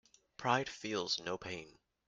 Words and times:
Pride 0.35 0.67
feels 0.67 1.19
no 1.19 1.37
pain. 1.37 1.77